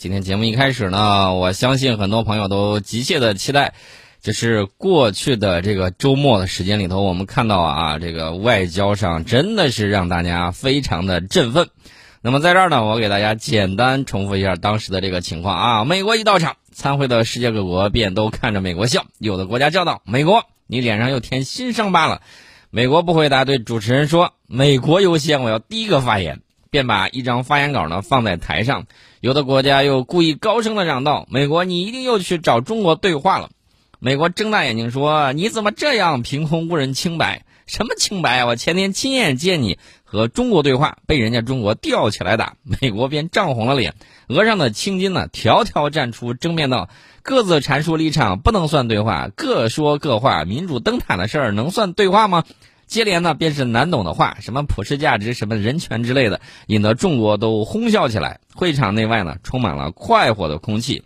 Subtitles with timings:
[0.00, 3.74] 今天节目一开始呢，我相信很多朋友都急切的期待，
[4.22, 11.68] 就是过去的这个周末的时间里头，我们看到啊，这个外交上真的是让大家非常的振奋。
[12.22, 15.84] 那么在这儿呢，我给大家简单重复一下当时的这个情况啊。
[15.84, 22.22] 美国一到场，参会的世界各国便都看着美国笑，有的国家叫道：“美国，你脸上又添新伤疤了。”
[22.72, 26.40] 美国不回答，对主持人说：“美国优先，我要第一个发言。”
[26.70, 28.86] 便把一张发言稿呢放在台上。
[29.20, 33.50] 有的国家又故意高声的嚷道：“美国，你一定又去找中国对话了。”
[33.98, 37.44] 美国睁大眼睛说：“你怎么这样凭空误人清白？
[37.66, 38.46] 什么清白啊？
[38.46, 43.94] 我前天亲眼见你和中国对话，被人家中国吊起来打。”美国便涨红了脸，
[44.28, 46.88] 额上的青筋呢条条绽出，争辩道
[47.22, 50.44] ：“各自阐述立场不能算对话，各说各话。
[50.44, 52.44] 民主灯塔的事儿能算对话吗？”
[52.90, 58.40] 接连呢便是难懂的话，什么普世价值、什么人权之类的，引得众国都哄笑起来。
[58.52, 61.04] 会场内外呢充满了快活的空气，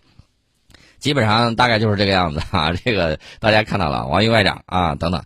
[0.99, 2.73] 基本上大概就是这个样子啊。
[2.83, 5.23] 这个大家看到了，王毅外长啊等等，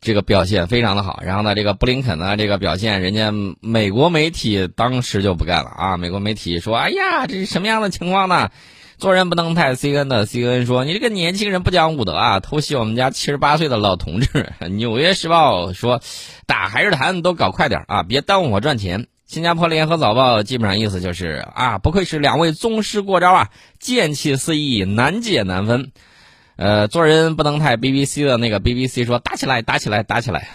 [0.00, 1.20] 这个表现非常的好。
[1.24, 5.96] 然后呢，这个布林肯呢这个表现，人家美国媒体当时就不干了啊。
[5.96, 8.50] 美国媒体说：“哎呀，这是什么样的情况呢？”
[8.98, 16.00] 做人不能太 C N 的 C N 说：“你这个年轻人不讲武德啊，偷袭我们家七十八岁的老同志。”纽约时报说
[16.46, 25.92] ：“打还是谈，都搞快点啊，别耽误我赚钱。”新加坡联合早报基本上意思就是：“啊，不愧是两位宗师过招啊，剑气四溢，难解难分。”
[26.56, 30.48] 呃，做人不能太 B B C 的那个 B B C 说：“打起来，打起来，打起来。”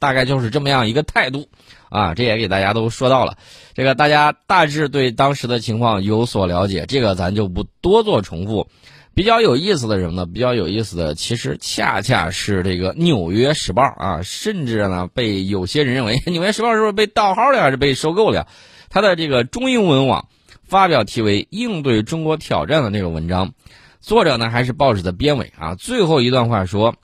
[0.00, 1.48] 大概就是这么样一个态度。
[1.88, 3.36] 啊，这也给大家都说到了，
[3.74, 8.68] 这个大家大致对当时的情况有所了解，这个咱就不多做重复。
[9.14, 10.26] 比较有意思的什么呢？
[10.26, 18.46] 比较有意思的，其实恰恰是这个《纽约时报》啊，甚至呢被有些人认为《纽约时报》是不是被盗号了，还是被收购了？
[18.90, 20.28] 它的这个中英文网
[20.64, 23.54] 发表题为《应对中国挑战》的那个文章，
[24.00, 25.76] 作者呢还是报纸的编委啊。
[25.76, 26.94] 最后一段话说：“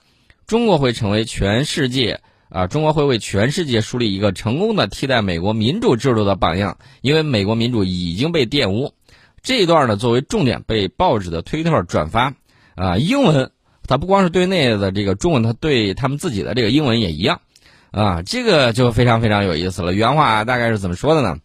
[0.45, 2.21] 中国会成为全世界。”
[2.53, 8.93] 啊，中国会为全世界树立一个成功的替代美国民主制度的榜样，因为美国民主已经被玷污。
[9.41, 12.35] 这一段呢，作为重点被报纸的推特转发。
[12.75, 13.49] 啊，英文
[13.87, 17.41] 它不光是对内的这个中文，它对他们自己的这个英文也一样。
[17.89, 19.91] 啊，这个就非常非常有意思了。
[19.91, 21.37] 原话大概是怎么说的呢？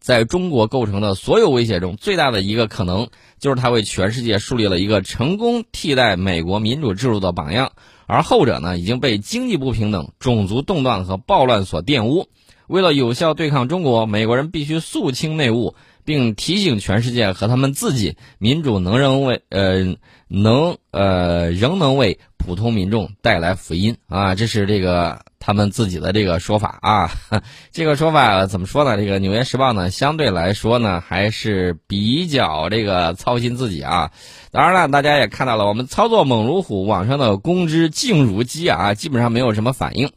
[0.00, 3.08] 在中国构成的所有威胁中，最大的一个可能
[3.38, 7.70] 就是它为全世界树立了一个成功替代美国民主制度的榜样。
[8.06, 12.28] 而后者呢，已经被经济不平等、种族动乱和暴乱所玷污。
[12.66, 19.96] 为了有效对抗中国，美国人必须肃清内务，并提醒全世界和他们自己：民主能仍为呃
[20.28, 24.34] 能呃仍能为普通民众带来福音啊！
[24.34, 27.10] 这是这个他们自己的这个说法啊。
[27.70, 28.96] 这个说法怎么说呢？
[28.96, 34.10] 这个《纽约时报》呢，相对来说呢，还是比较这个操心自己啊。
[34.50, 40.10] 当然了，大家也看到了，我们操作猛如虎，网上的公知静如鸡啊，基本上没有什么反应。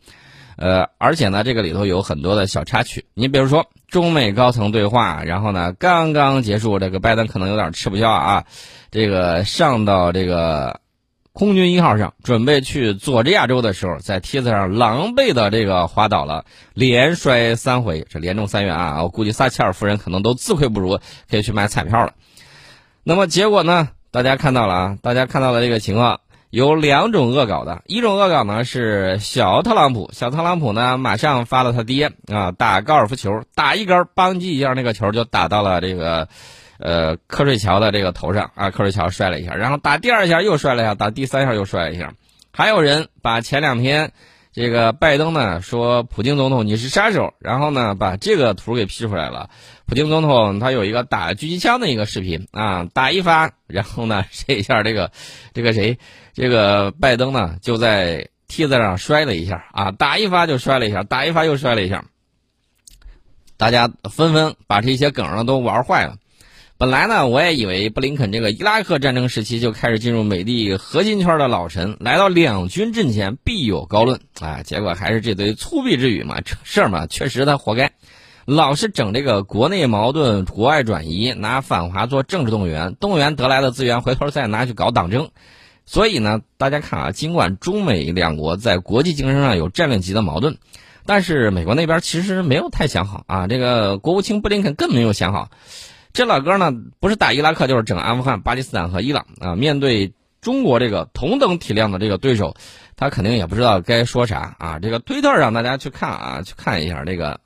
[0.55, 3.05] 呃，而且呢，这个里头有很多的小插曲。
[3.13, 8.43] 你比如说，中美高层对话，然后呢，刚刚结束，这个拜登可能有点吃不消啊，
[8.89, 10.79] 这个上到这个
[11.37, 19.03] 空军一号上，准备去佐治亚州的时候，在梯子上狼狈的这个滑倒了，连摔三回，这连中三元啊！
[19.03, 20.97] 我估计撒切尔夫人可能都自愧不如，
[21.29, 22.13] 可以去买彩票了。
[23.03, 23.89] 那么结果呢？
[24.09, 24.97] 大家看到了啊！
[25.03, 27.83] 大家看到了这个情况，有两种恶搞的。
[27.85, 36.29] 一种恶搞呢是小特朗普，小特朗普呢马上发了他爹啊，打高尔夫球，打一杆，邦叽一下，那个球就打到了这个，
[36.79, 42.13] 呃，瞌睡桥的这个头上啊，瞌睡桥摔了一下，然后打第二下又摔了一下，打第三下又摔了一下。
[42.51, 44.11] 还有人把前两天。
[44.53, 49.51] 这个拜登呢说普京总统你是杀手，然后呢把这个图给 P 出来了。
[49.85, 55.11] 普京总统他有一个打狙击枪的一个视频啊，打一发，然后呢这一下这个
[55.53, 55.99] 这个谁
[56.33, 62.05] 这个拜登呢就在梯子上摔了一下啊，打一发就摔了一下，打一发又摔了一下。
[63.57, 66.15] 大家纷纷把这些梗呢都玩坏了。
[66.79, 74.61] 本来呢，我也以为布林肯这个伊拉克战争时期就开始进入美帝核心圈的老臣，来到两军阵前必有高论啊！
[74.61, 77.93] 结果还是这堆粗鄙之语嘛，这 事儿嘛，确实他活该，
[78.45, 85.29] 老是整这个国内矛盾、国外转移，拿反华做政治动员，动员得来的资源回头再拿去搞党争。
[85.87, 90.57] 所以呢，大家看啊，尽管中美两国在国际竞争上有战略级的矛盾，
[91.07, 95.49] 但是美国那边其实没有太想好啊，这个国务卿布林肯更没有想好。
[96.13, 99.55] 这老哥呢，不是打伊拉克，就是整阿富汗、巴基斯坦和伊朗啊。
[99.55, 102.55] 面对中国这个同等体量的这个对手，
[102.95, 104.79] 他肯定也不知道该说啥啊。
[104.79, 107.39] 这个推特上大家去看啊，去看一下这个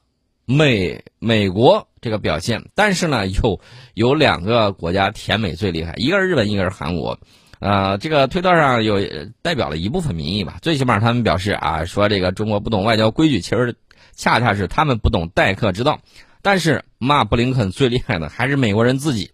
[0.46, 3.60] 美美国这个表现，但是呢，有
[3.94, 7.18] 有两个国家甜美最厉害，一个是日本，一个是韩国。
[7.60, 9.00] 呃，这个推特上有
[9.44, 13.76] 代表了一部分民意吧，最起码他们表示啊，说这个中国不懂外交规矩，其实
[14.16, 16.00] 恰恰是他们不懂待客之道。
[16.42, 19.32] 但是骂布林肯最厉害的还是美国人自己，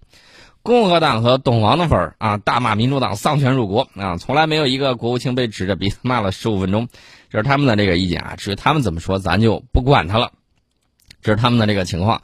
[0.62, 6.88] 共和党和懂王的粉儿啊，大骂民主党丧权辱国啊，从来没有一个国务卿被指着鼻子骂了十五分钟，
[7.30, 10.31] 这是他们的这个意见啊，至于他们怎么说，咱就不管他了，
[11.21, 12.21] 这是他们的这个情况。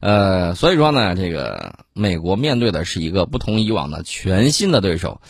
[0.00, 5.20] 呃，所以说呢，这个美国面对的是一个不同以往的全新的对手，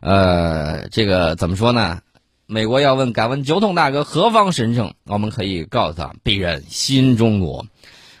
[0.00, 2.00] 呃，这个怎么说呢？
[2.46, 4.94] 美国要问，敢问酒桶大哥何方神圣？
[5.04, 7.66] 我们可以告诉他，鄙人新中国，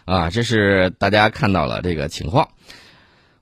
[0.04, 2.48] 啊，这是大家看到了这个情况。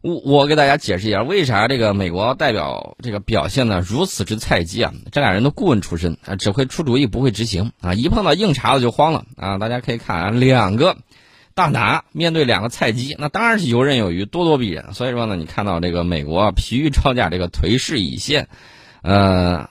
[0.00, 4.93] 我我给大家解释一下，为啥这个美国代表这个表现呢如此之菜鸡啊？
[5.12, 9.59] 这俩人都顾问出身啊，只会出主意不会执行啊，一碰到硬茬子就慌了啊！
[9.59, 10.97] 大家可以看啊，两个。
[11.55, 14.94] 大拿面对两个菜鸡，那当然是游刃有余、咄咄逼人。
[14.94, 18.49] 所以说呢，你看到这个美国疲于招架，这个颓势已现，
[19.03, 19.69] 呃，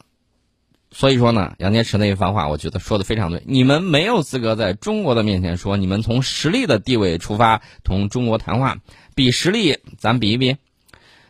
[0.93, 3.41] 所以说呢，杨洁篪那一番话，我觉得说的非常对。
[3.45, 8.77] 你们没有资格在中国的面前说，你们从实力的地位出发同中国谈话，
[9.15, 10.57] 比实力，咱比一比，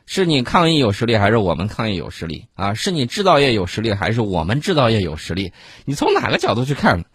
[0.07, 2.73] 是你抗疫有实力，还是我们抗疫有实力啊？
[2.73, 5.53] 是你制造业有实力，还是我们制造业有实力？
[5.85, 7.05] 你从哪个角度去看？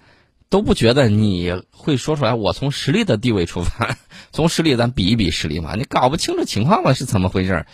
[0.49, 2.35] 都不觉得你会说出来。
[2.35, 3.97] 我从实力的地位出发，
[4.31, 5.75] 从实力咱比一比实力嘛。
[5.75, 7.67] 你搞不清楚情况了是怎么回事？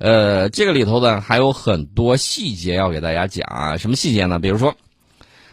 [0.00, 3.76] 呃，这个里头呢还有很多细节要给大家讲啊。
[3.76, 4.38] 什么细节呢？
[4.38, 4.74] 比如说，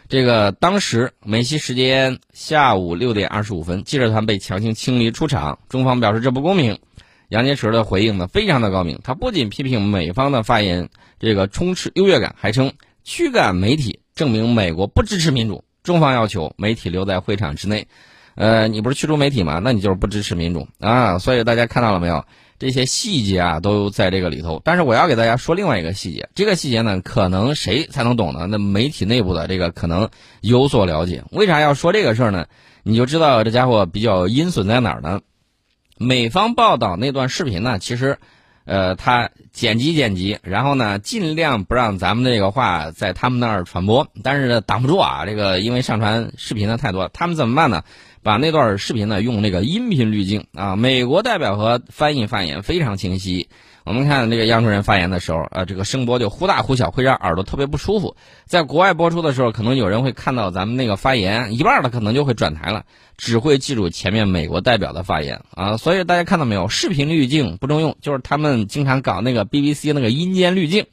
[0.07, 6.79] 这个当时美西时间下午六点二十五分，记者团被强行清理出场，中方表示这不公平。
[7.27, 10.87] 杨洁篪的回应呢非常的高明，他不仅批评美方的发言
[11.19, 12.71] 这个充斥优越感，还称
[13.03, 15.65] 驱赶媒体证明美国不支持民主。
[15.83, 17.89] 中方要求媒体留在会场之内，
[18.35, 19.59] 呃，你不是驱逐媒体吗？
[19.61, 21.19] 那你就是不支持民主啊！
[21.19, 22.23] 所以大家看到了没有？
[22.59, 24.61] 这些细节啊都在这个里头。
[24.63, 28.47] 但是我要给大家说另外一个细节，这个细节呢，可能谁才能懂呢？
[28.47, 30.09] 那媒体内部的这个可能
[30.41, 31.23] 有所了解。
[31.31, 32.47] 为啥要说这个事儿呢？
[32.83, 35.21] 你就知道这家伙比较阴损在哪儿呢？
[35.97, 38.17] 美方报道那段视频呢，其实。
[38.67, 45.25] 呃，他剪辑剪辑，然后呢，尽量不让咱们这个话在他们那儿传播，但是呢挡不住啊。
[45.25, 47.83] 这个因为上传视频的太多，他们怎么办呢？
[48.23, 50.75] 把那段视频呢用那个音频滤镜啊。
[50.75, 53.47] 美国代表和翻译发言非常清晰。
[53.87, 58.17] 我们看这个央主任发言的时候，呃，这个声波就忽大忽小，会让耳朵特别不舒服。
[58.45, 62.83] 在国外播出的时候，可能有人会看到咱们那个发言一半的，可能就会转台了，
[63.15, 65.77] 只会记住前面美国代表的发言啊。
[65.77, 70.87] 所以大家看到没有，视频滤镜不中用，就是他们经常搞那个 BBC 那个阴间滤镜，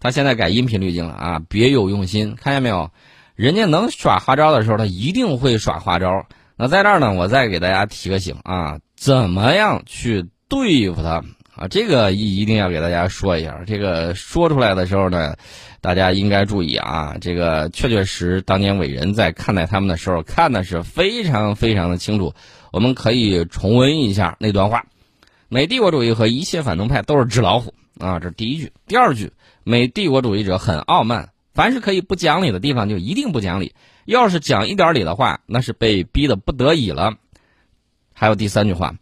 [0.00, 2.34] 他现在改音频滤镜了啊，别有用心。
[2.34, 2.90] 看见没有，
[3.36, 6.26] 人家能耍花招的时候，他一定会耍花招。
[6.56, 11.22] 那在这儿呢，我再给大家提个醒啊，怎么样去对付他？
[11.56, 13.62] 啊，这个一一定要给大家说一下。
[13.64, 15.36] 这个说出来的时候呢，
[15.80, 17.16] 大家应该注意啊。
[17.20, 22.34] 这个确确实，当年伟人在看待他们的时候，看的是非常非常的清楚。
[22.72, 24.86] 我们可以重温一下那段话：
[25.48, 28.72] 美帝国主义和一切反动派都是纸老虎啊，这是第一句。
[28.88, 33.74] 第二句，美帝国主义者很傲慢，凡是可以不讲理的地方就一定不讲理，
[34.06, 37.14] 要是讲一点理的话，那是被逼的不得已了。
[38.12, 38.96] 还有第三句话。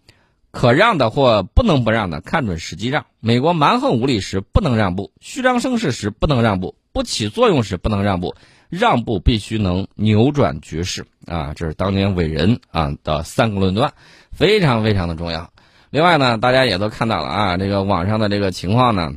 [0.53, 3.07] 可让的或不能不让的，看准时机让。
[3.21, 8.37] 美国蛮横无理时不能让步，虚张声势时不能让步，不起作用时不能让步，
[8.69, 11.55] 让步必须能扭转局势啊！
[11.57, 13.95] 这是当年伟人啊的三个论断，
[14.31, 15.51] 非常非常的重要。
[15.89, 19.15] 另外呢，大家也都看到了啊，这个网上的这个情况呢，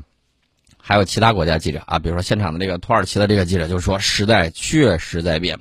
[0.77, 5.59] 还有其他国家记者啊，比如说现场的这个土耳其的这个记者就说，时代确实在变。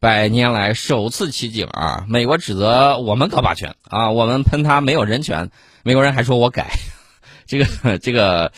[0.00, 2.04] 百年来首次奇景啊！
[2.08, 5.50] 美国指责我们搞霸权啊，我们喷他没有人权，
[5.82, 6.70] 美国人还说我改，
[7.46, 8.52] 这个这个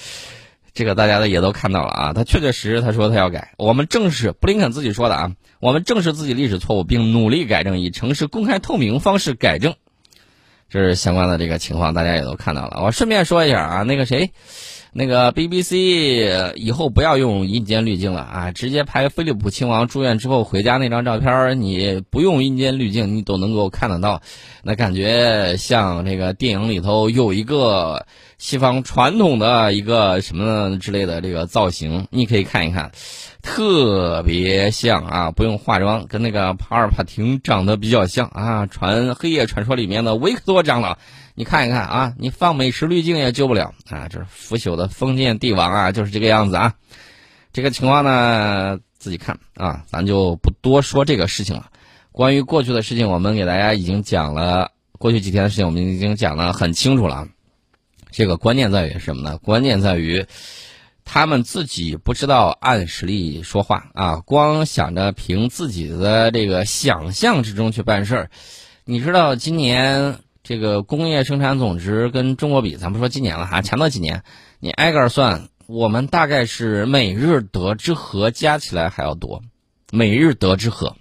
[0.74, 9.76] 这个大家的也都看到了啊，他确确实实他说他要改，我们正视布林肯自己说的啊，我们正视自己历史错误，并努力改正，以诚实、公开、透明方式改正，
[10.68, 12.82] 这是相关的这个情况，大家也都看到了。
[12.82, 14.30] 我顺便说一下啊，那个谁。
[14.92, 24.20] 那个 BBC 以后不要用阴间滤镜了啊，直接拍菲利普亲王住院之后回家那张照片，你不用阴间滤镜，你都能够看得到，
[24.64, 28.06] 那感觉像这个电影里头有一个
[28.40, 32.90] 西方传统的一个什么之类的这个造型，你可以看一看，
[33.42, 40.96] 特别像啊，不用化妆，跟那个帕尔帕廷长得比较像啊，传黑夜传说里面的维克多长老。
[41.34, 44.08] 你看一看啊，你放美食滤镜也救不了啊！
[44.08, 46.72] 这是腐朽的封建帝王啊，就是这个样子啊。
[47.52, 51.66] 这个情况呢，自己看啊，咱就不多说这个事情了。
[52.10, 57.28] 关于过去的事情，我们给大家已经讲了，过去几天的事情我们已经讲的很清楚了。
[58.10, 59.38] 这个关键在于什么呢？
[59.38, 60.26] 关键在于
[61.04, 68.30] 他们自己不知道按实力说话啊，光想着凭自己的这个想象之中去办事儿。
[68.84, 74.22] 你知道今年这个工业生产总值跟中国比，咱不说今年了哈，前头几年
[74.58, 79.42] 你挨个算，我们大概是美日德之和加起来还要多，
[79.92, 80.96] 美日德之和。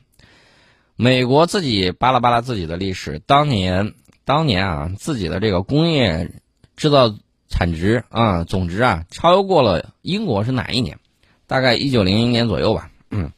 [0.96, 3.94] 美国自己扒拉扒拉自己的历史，当年
[4.26, 6.32] 当年啊，自己的这个工业
[6.80, 7.14] 制造
[7.50, 10.98] 产值啊总值啊超过了英国是哪一年？
[11.46, 12.90] 大概一九零零年左右吧。
[13.12, 13.32] 嗯，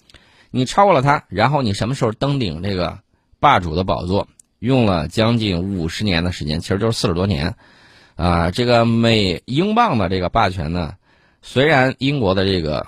[0.51, 2.99] 你超过了它，然后你什么时候登顶这个
[3.39, 4.27] 霸主的宝座？
[4.59, 7.55] 用了将近五十年的时间，其实就是四十多年。
[8.15, 10.93] 啊，这个美英镑的这个霸权呢，
[11.41, 12.85] 虽然英国的这个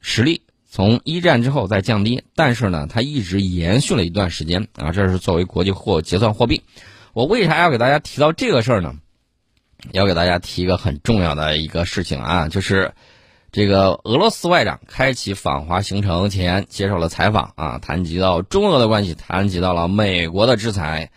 [0.00, 0.42] 实力。
[0.72, 4.92] 从一战之后再降低，但是呢，它一直延续了一段时间啊。
[4.92, 6.62] 这是作为国际货结算货币。
[7.12, 8.94] 我为啥要给大家提到这个事儿呢？
[9.92, 12.92] 要给大家提一个很重要的一个事情啊，就是
[13.52, 21.10] 这个俄罗斯外长开启访华行程前接受了采访啊，谈及到中俄的关系，谈及到了美国的制裁。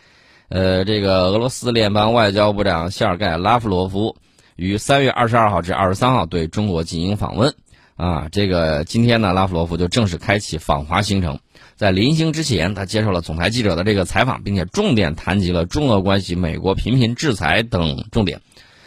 [0.50, 4.16] 呃，这个俄罗斯联邦外交部长谢尔盖·拉夫罗夫
[4.56, 7.56] 于三月二十二号至二十三号对中国进行访问。
[7.96, 11.40] 啊，这个今天呢，拉夫罗夫就正式开启访华行程。
[11.76, 18.42] 在临行之前，他接受了总台记者的这个采访，并且重点谈及了中俄关系、美国频频制裁等重点。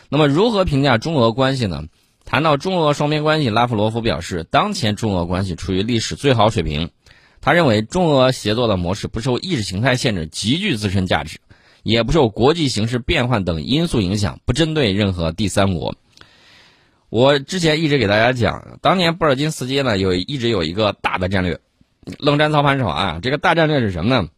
[0.08, 1.84] 那么，如何评价中俄关系呢？
[2.24, 6.90] 谈到中俄双边关系，拉夫罗夫表示，当前中俄关系处于历史最好水平。
[7.40, 11.38] 他认为，中俄协作的模式不受意识形态限制，极具自身价值，
[11.84, 15.94] 也不受国际形势变换等因素影响，不针对任何第三国。
[17.08, 21.60] 我之前一直给大家讲，当年布尔津斯基呢有一直有一个大的战略，
[22.18, 24.28] 冷战操盘手啊，这个大战略是什么呢？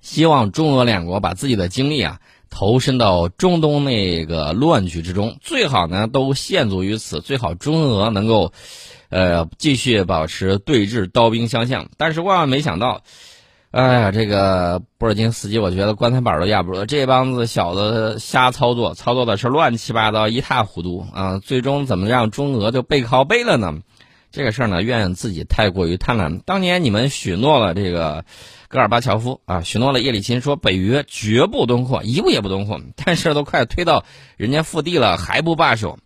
[0.00, 2.20] 希望中俄两国把自己的精力啊
[2.50, 8.52] 投身到中东那个乱局之中，最好呢都陷足于此，最好中俄能够，
[9.10, 11.88] 呃继续保持对峙，刀兵相向。
[11.96, 13.02] 但是万万没想到。
[13.72, 16.84] 哎呀，这个布尔津斯基，我觉得棺材板都压不住。
[16.84, 21.38] 这帮子小子瞎操作，操作的是乱七八糟，一塌糊涂啊！
[21.38, 23.78] 最终怎么让中俄就背靠背了呢？
[24.30, 26.42] 这个事儿呢，怨自己太过于贪婪。
[26.44, 28.26] 当年你们许诺了这个
[28.68, 32.78] 戈尔巴乔夫啊，许诺了叶利钦，说北约绝不东扩，一步也不东扩。
[33.02, 34.04] 但是都快推到
[34.36, 35.98] 人家腹地了，还不罢手。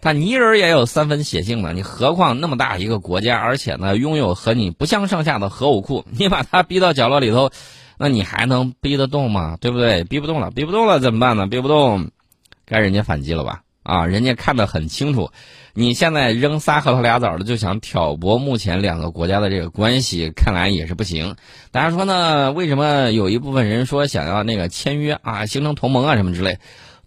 [0.00, 7.50] 他泥人也有三分血性呢，你何况那么大一个国家，而且呢拥有和你不相上下的核武库， 你把他逼到角落里头，
[7.98, 9.58] 那你还能逼得动吗？
[9.60, 10.04] 对不对？
[10.04, 11.46] 逼不动了，逼不动了怎么办呢？
[11.46, 12.10] 逼不动，
[12.64, 13.62] 该人家反击了吧？
[13.82, 15.30] 啊，人家看得很清楚，
[15.74, 21.36] 你现在扔仨核桃俩枣的就想挑拨目前两个国家的这个关系，看来也是不行。
[21.72, 22.52] 大家说呢？
[22.52, 26.58] 为什么有一部分人说想要那个签约啊，形成同盟啊什么之类？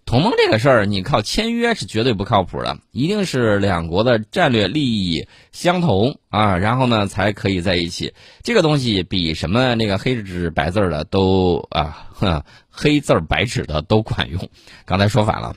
[0.06, 8.12] 同盟这个事儿，你靠签约是绝对不靠谱的，一定是两国的战略利益相同啊，然后呢才可以在一起。
[8.42, 14.48] 这个东西比什么那个黑纸白字的都啊，哼黑字白纸的都管用。
[14.84, 15.56] 刚才说反了，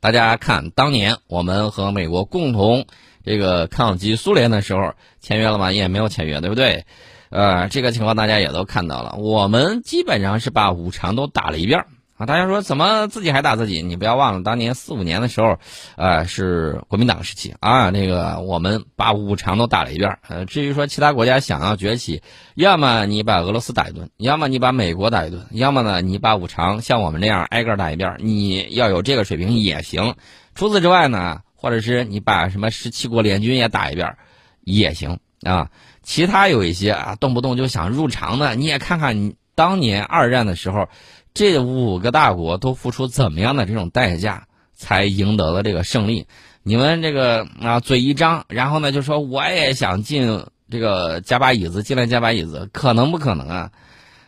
[0.00, 2.86] 大家看，当年我们和美国共同
[3.24, 5.70] 这个抗击苏联的时候签约了吗？
[5.70, 6.84] 也没有签约，对不对？
[7.30, 11.84] 呃，这个情况大家也都看到了，我们基本上是把五常都打了一遍。
[12.16, 13.82] 啊，大家说怎么自己还打自己？
[13.82, 15.58] 你不要忘了，当年四五年的时候，
[15.96, 17.90] 呃，是国民党时期啊。
[17.90, 20.16] 那个我们把五常都打了一遍。
[20.28, 22.22] 呃，至于说其他国家想要崛起，
[22.54, 28.16] 要么你把俄罗斯打一顿，要么你把美国打一顿，要么呢你把五常像我们这样挨个打一遍。
[28.20, 30.14] 你要有这个水平也行。
[30.54, 34.16] 除此之外呢，或者是你把什么十七国联军也打一遍，
[34.60, 35.68] 也行啊。
[36.04, 40.88] 其他有一些啊，动不动就想入常的，你也看看你当年二战的时候。
[41.34, 46.28] 这五个大国都付出怎么样的这种代价，才赢得了这个胜利？
[46.62, 53.72] 你们这个啊，嘴一张，然后呢就说我也想进这个加把椅子，进来加把椅子，可能不可能啊？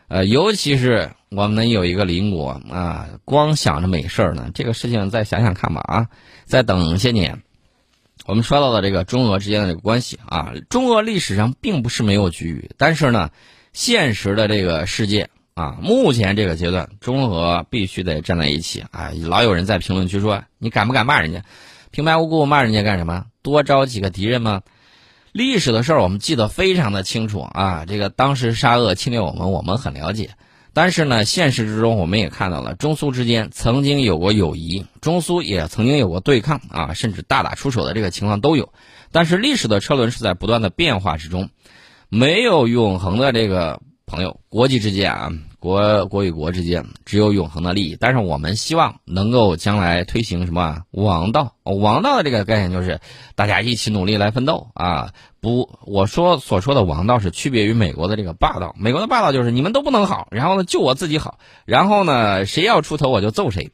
[0.09, 6.09] 呃，尤其是我们有一个邻国啊，光想着美事儿呢，这个事情再想想看吧啊，
[6.45, 7.41] 再等些年。
[8.27, 13.31] 我们说到的这个中俄之间的这个关系啊，中俄历史上并不是没有局域，但是呢，
[13.73, 15.31] 现实的这个世界。
[15.57, 19.11] 啊，目前这个阶段，中俄必须得站在一起啊！
[19.25, 21.45] 老有人在评论区说：“你敢不敢骂人家？
[21.91, 23.25] 平白无故骂人家干什么？
[23.41, 24.61] 多招几个敌人吗？”
[25.33, 27.87] 历史的事儿我们记得非常的清楚啊！
[27.87, 30.33] 这个当时沙俄侵略我们，我们很了解。
[30.75, 38.75] 但是呢，现实之中我们也看到了，中苏之间曾经有过友谊，中苏也曾经有过对抗啊，甚至大打出手的这个情况都有。
[39.11, 41.49] 但是历史的车轮是在不断的变化之中，
[42.11, 43.81] 没有永恒的这个。
[44.09, 47.97] 朋友，国际之间啊，国国与国之间只有永恒的利益。
[47.99, 51.55] 但是我们希望能够将来推行什么王道？
[51.63, 53.01] 王道的这个概念就是
[53.35, 55.13] 大家一起努力来奋斗啊！
[55.41, 58.75] 不，我说所说的王道是区别于美国的这个霸道。
[58.79, 63.71] 美国的霸道就是你们都不能好，然后呢就我自己好，然后呢谁要出头我就揍谁。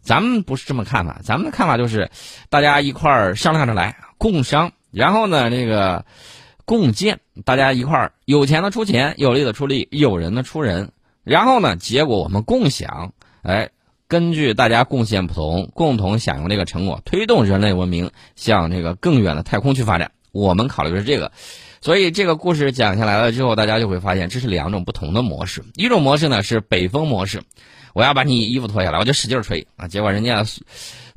[0.00, 2.10] 咱们不是这么看法，咱们的看法就是
[2.50, 6.04] 大家一块儿商量着来，共商，然后呢这个。
[6.64, 10.92] 共建，大家一块儿有钱的出钱，有力的出力，有人的出人，
[11.24, 13.12] 然后呢，结果我们共享，
[13.42, 13.70] 哎，
[14.08, 20.12] 根据大家贡献不同，共同享用这个成果，推动人类文明向这个更远的太空去发展。
[20.32, 21.30] 我们考虑的是这个，
[21.80, 25.62] 所以这个故事讲下来了之后，大家就会发现这是两种不同的模式。
[25.74, 27.42] 一种模式呢是北风模式，
[27.92, 30.44] 我要把你衣服脱下来，我就使劲吹啊，结果人家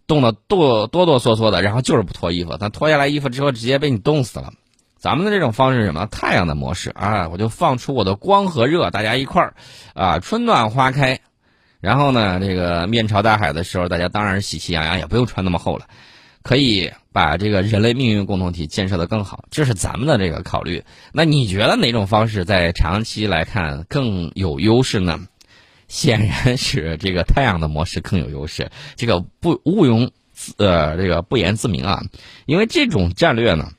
[0.06, 4.54] 冻得哆哆哆嗦嗦的，然后就是不脱衣服，他脱下来衣服之后直接被你冻死了。
[5.06, 6.08] 咱们的这种方式是什么？
[6.08, 9.54] 太阳的模式啊，我就放出我的光和热，大家一块儿
[9.94, 11.20] 啊，春暖花开。
[11.80, 15.86] 然后呢，这个面朝大海的时候，大家当然是喜气洋洋，也不用穿那么厚了，
[16.42, 19.46] 可以把这个人类命运共同体建设的更好。
[19.52, 20.84] 这是咱们的这个考虑。
[21.14, 25.20] 那你觉得哪种方式在长期来看更有优势呢？
[25.88, 28.72] 显然是这个太阳的模式更有优势。
[28.96, 30.10] 这个不毋庸
[30.58, 32.02] 呃这个不言自明啊，
[32.48, 33.70] 因为这种战略呢。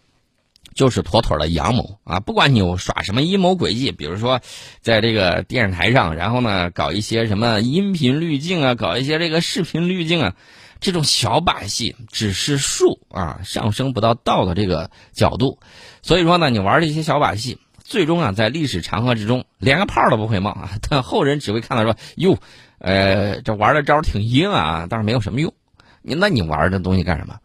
[0.76, 2.21] 就是妥妥的阳谋啊！
[2.21, 4.40] 不管你耍什么阴谋诡计，比如说，
[4.83, 10.35] 在这个电视台上，然后呢搞一些什么音频滤镜啊，搞一些这个视频滤镜啊，
[10.78, 15.59] 这种小把戏只是术啊，上升不到道的这个角度。
[16.02, 20.73] 所以说呢，你玩这些小把戏，最终啊，在历史长河之中连个泡都不会冒啊！
[20.90, 22.37] 但后人只会看到说，哟，
[22.78, 25.54] 呃，这玩的招挺阴啊，但是没有什么用。
[26.02, 27.38] 你那你玩这东西干什么？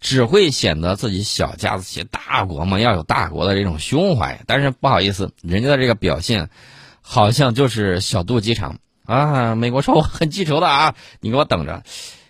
[0.00, 4.40] 只会显得自己小家子气，大国嘛要有大国的这种胸怀。
[4.46, 6.50] 但是不好意思，人家的这个表现，
[7.00, 9.54] 好像就是小肚鸡肠啊！
[9.54, 11.82] 美国说我很记仇的啊，你给我等着。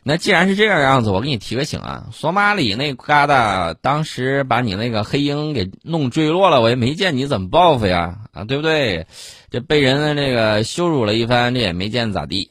[0.05, 9.07] 那既然是这样样子，我给你提个醒啊，索马里那疙瘩当时把你那个黑鹰给弄坠落了，我也没见你怎么报复呀啊，对不对？
[9.51, 12.51] 这被人那个羞辱了一番，这也没见咋地。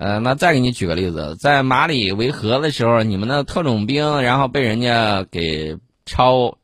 [0.00, 6.56] 呃，那再给你举个例子，在马里维和的时候，你们的特种兵然后被人家给抄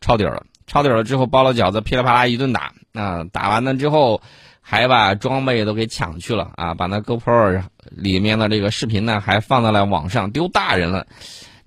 [0.00, 4.22] 抄底了，抄底了之后包了饺子，噼里啪啦一顿打，啊，打完了之后
[4.62, 11.06] 还把装备都给抢去了啊，把那 GoPro 里面的这个视频呢还放到了网上，丢大人了，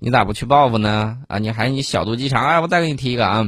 [0.00, 1.18] 你咋不去报复呢？
[1.28, 2.44] 啊，你还你小肚鸡肠？
[2.44, 3.46] 哎，我再给你提一个啊，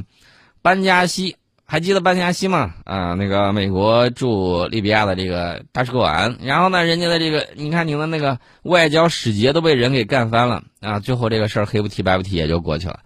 [0.63, 1.35] 班加西。
[1.69, 2.75] 还记得班加西吗？
[2.85, 11.01] 啊，那个美国驻利比亚的这个大使馆，然后呢，人家的这个，你看你们那个外交使节都被人给干翻了啊！
[11.01, 13.01] 最后这个事儿黑不提白不提也就过去了，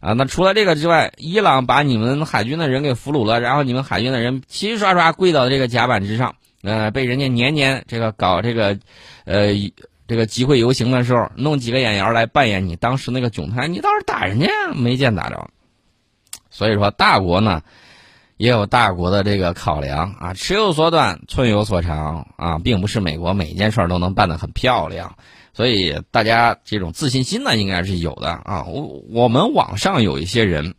[0.00, 8.78] 啊，那除了这个之外，伊朗把你们海军的人给俘虏了，然后你们海军的人齐刷刷跪到这个甲板之上，呃，被人家年年这个搞这个，
[9.24, 9.54] 呃，
[10.06, 15.48] 这个集会游行的时候，弄几个演员来扮演你当时那个囧台，你倒是打人家没见打着，
[16.50, 17.62] 所以说大国呢。
[18.36, 25.16] 也有大国的这个考量啊，尺有所短，寸有所长啊，并不是美国每一件事儿都能办得很漂亮，
[25.52, 28.64] 所以大家这种自信心呢，应该是有的啊。
[28.64, 30.74] 我我们网上有一些人，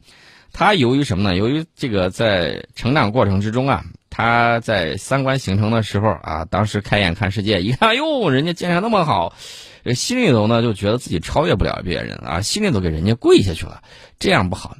[0.52, 1.38] 他由于什么呢？
[1.38, 9.34] 由于这个在成长过程之中啊，他在三观形成的时候啊，当时开眼看世界，一看哟，人家建设那么好，
[9.96, 13.82] 心里头呢就觉得自己超越不了别人啊，心里头给人家跪下去了，
[14.20, 14.76] 这样不好。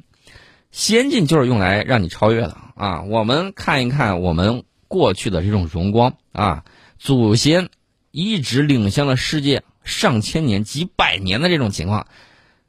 [0.74, 3.02] 先进就是用来让你超越的啊！
[3.02, 6.64] 我们看一看我们过去的这种荣光啊，
[6.98, 7.68] 祖先
[8.10, 12.08] 一直领先了世界上千年、几百年的这种情况，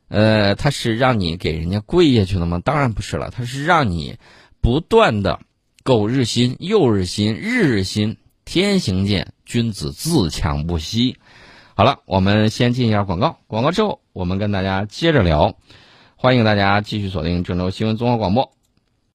[0.07, 2.61] 呃，他是让你给人家跪下去了吗？
[2.63, 4.17] 当然不是了，他是让你
[4.61, 5.39] 不断的
[5.83, 8.17] 苟日新、又日新、日日新。
[8.45, 11.17] 天行健，君子自强不息。
[11.73, 15.57] 好了，我们先进一下广告，广告之后我们跟大家接着聊。
[16.17, 18.54] 欢迎大家继续锁定郑州新闻综合广播。